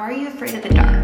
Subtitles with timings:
[0.00, 0.99] Are you afraid of the dark?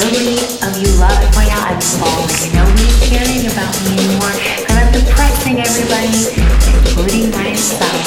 [0.00, 2.52] I'm falling.
[2.54, 4.30] Nobody's caring about me anymore.
[4.70, 6.30] And I'm depressing everybody,
[6.70, 8.06] including myself.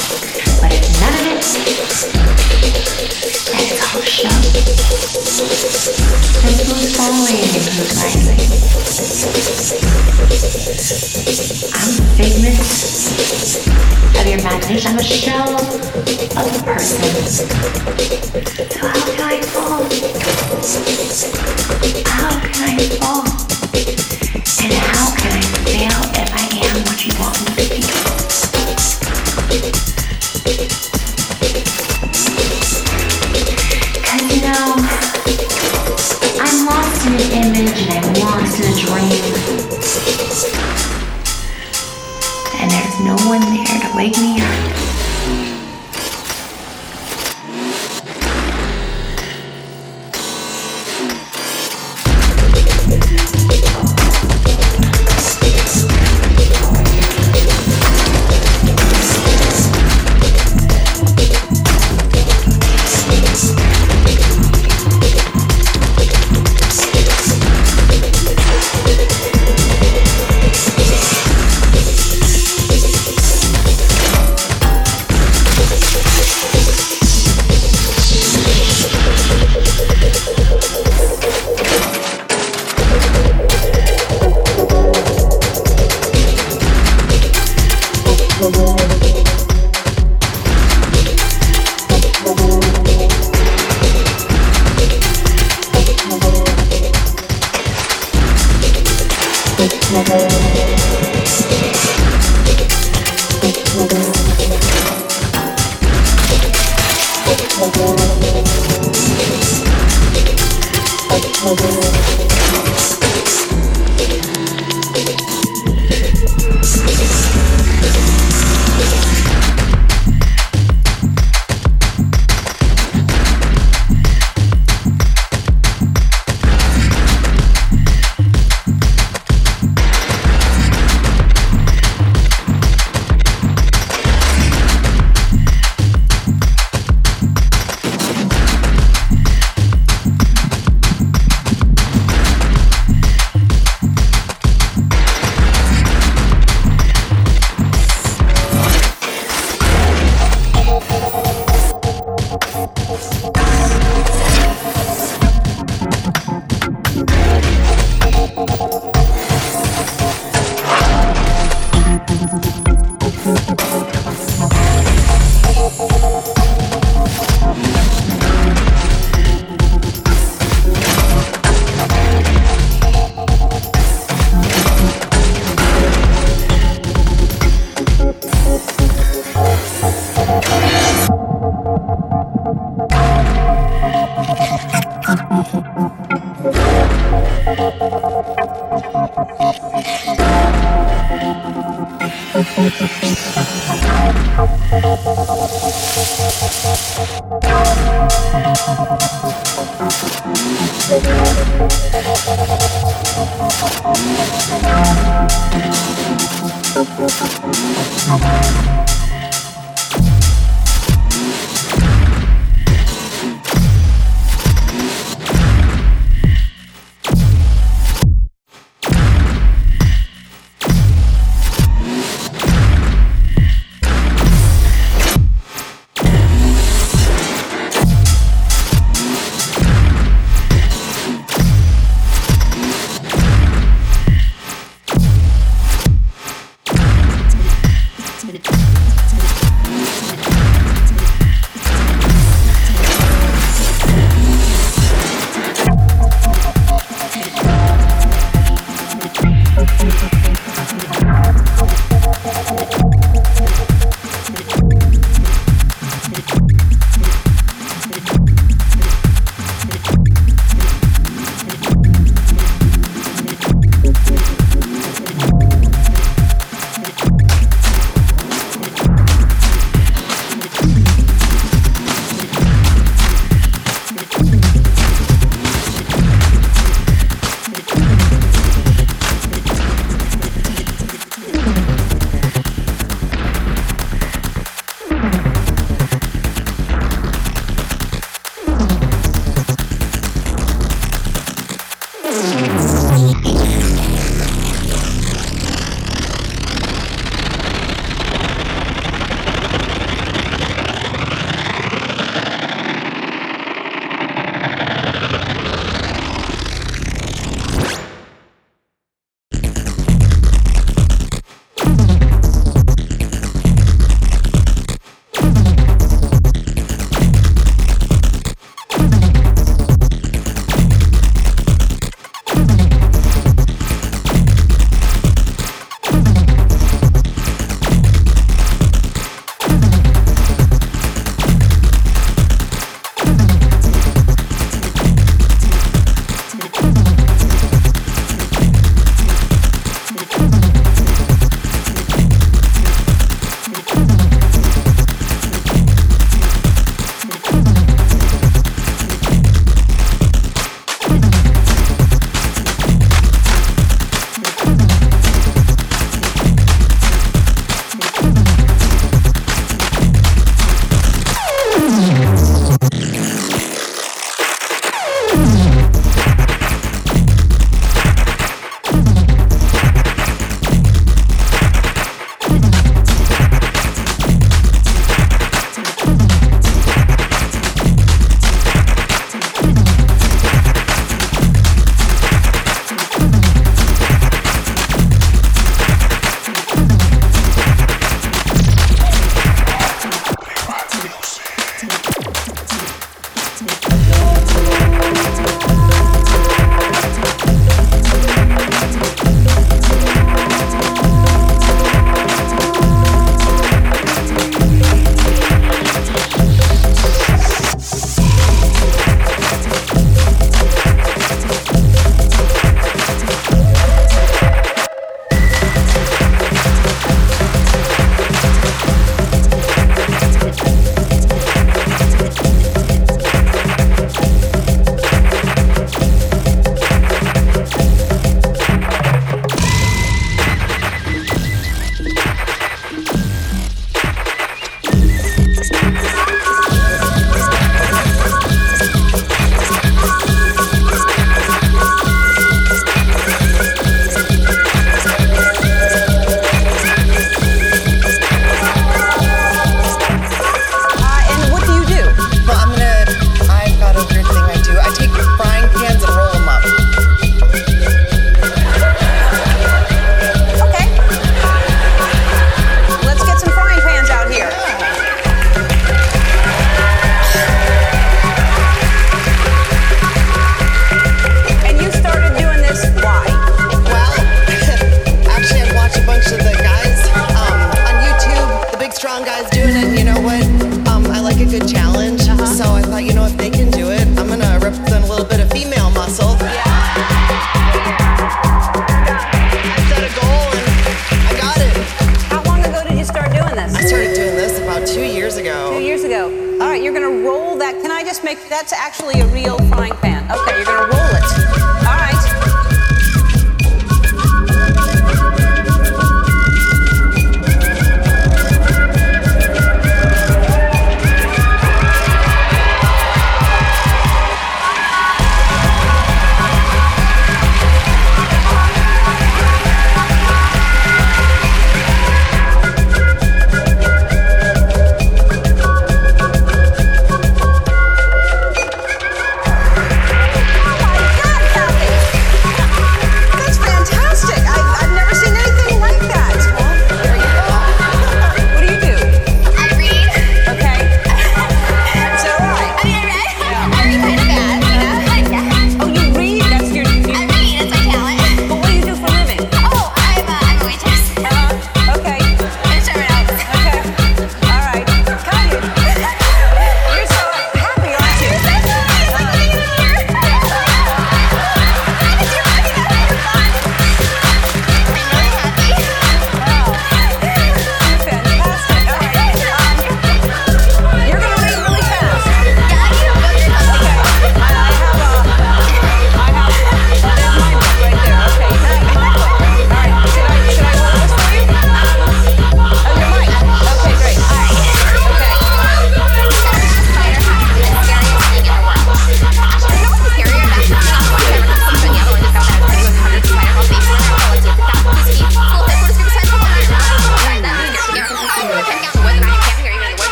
[0.62, 1.44] But it's none of it.
[3.52, 4.32] And it's all a show.
[6.48, 8.40] And who's following and who's rising?
[11.76, 12.60] I'm a figment
[14.18, 14.92] of your imagination.
[14.92, 17.04] I'm a shell of a person.
[18.70, 20.11] So how can I fall?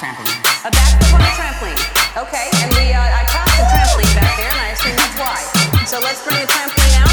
[0.00, 0.40] trampoline.
[0.64, 1.76] A backflip on a trampoline.
[2.16, 5.36] Okay, and we, uh, I crossed the trampoline back there, and I assume that's why.
[5.84, 7.12] So let's bring the trampoline out.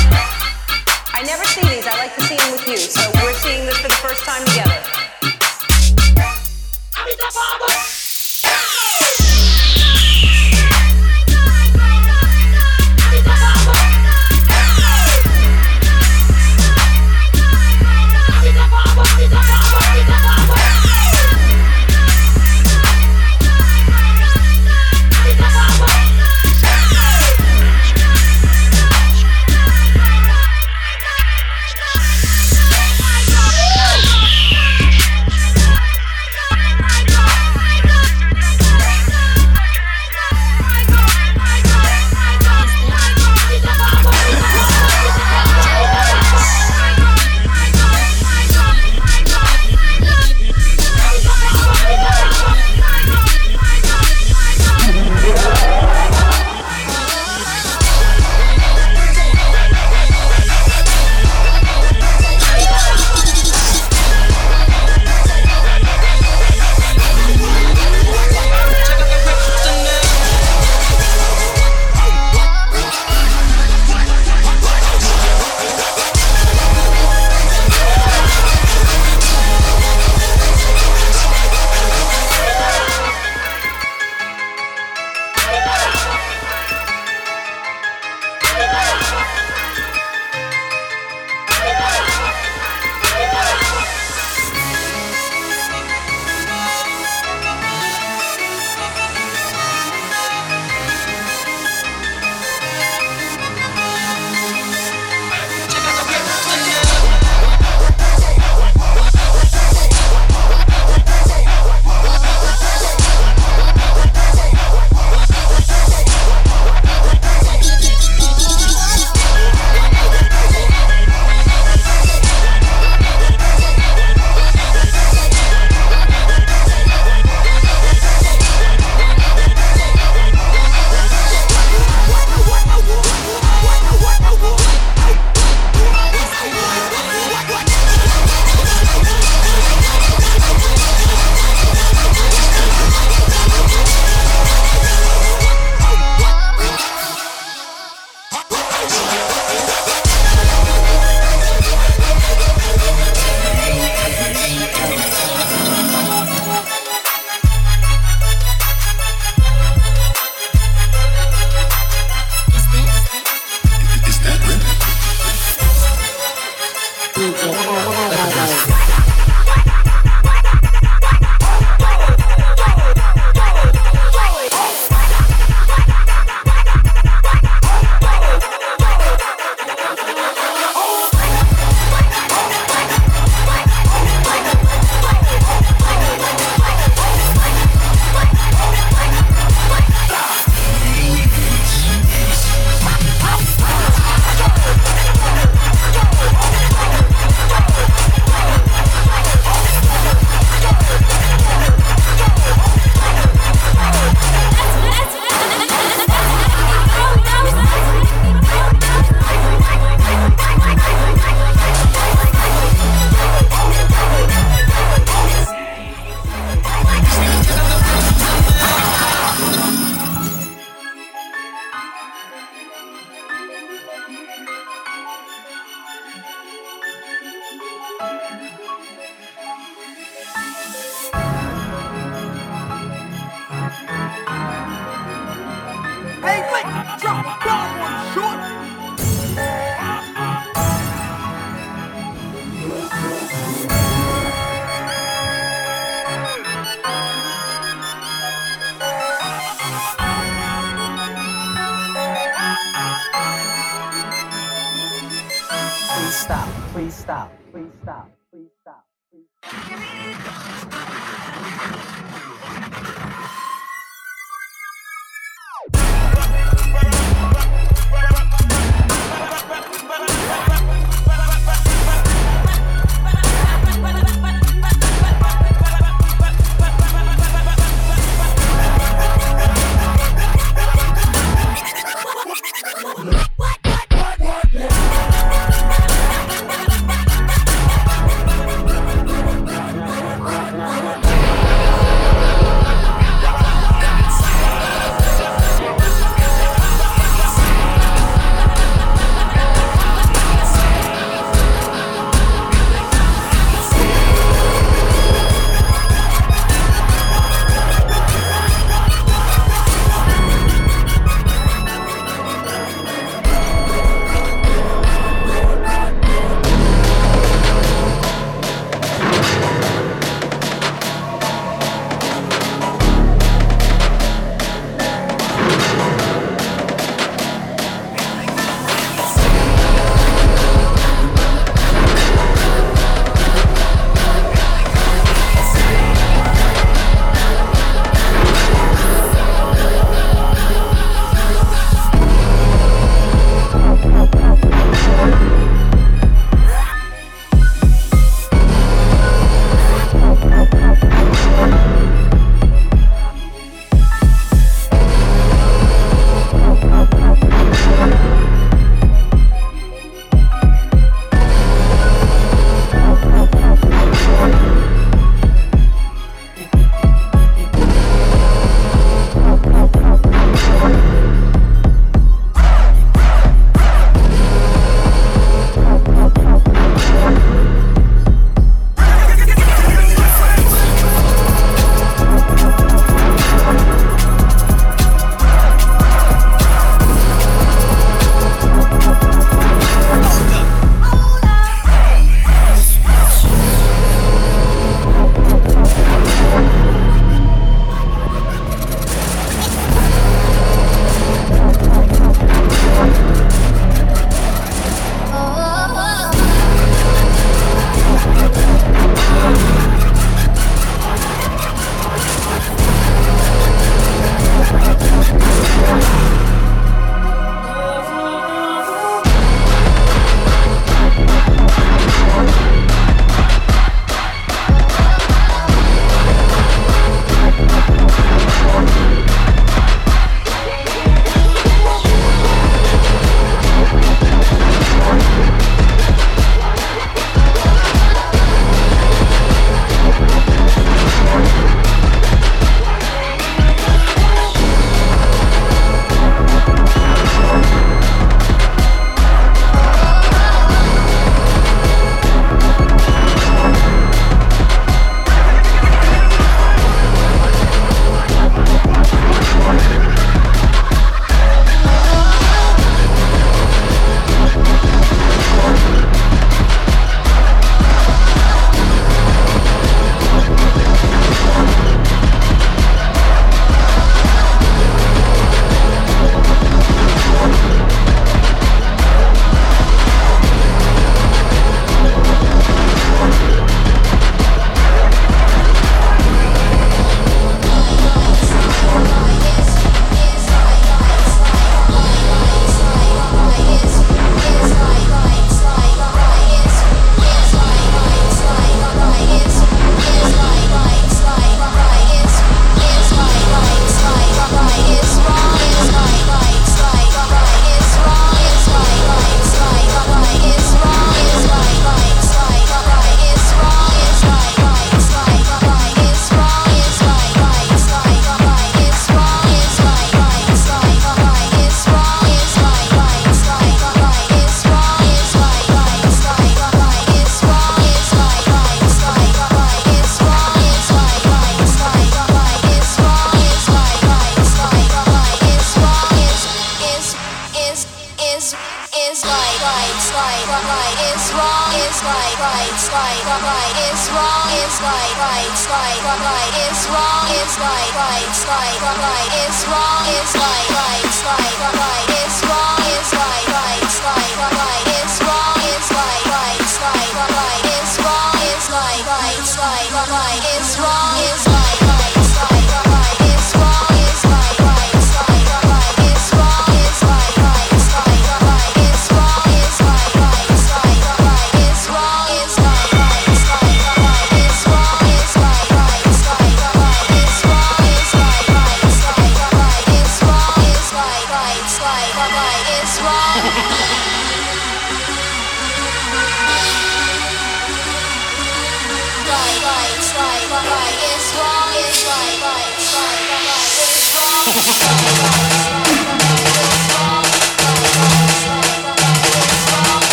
[1.11, 1.85] I never see these.
[1.85, 2.77] I like to see them with you.
[2.77, 4.79] So we're seeing this for the first time together.
[6.95, 7.96] I'm in the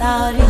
[0.00, 0.49] without you,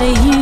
[0.00, 0.39] without you,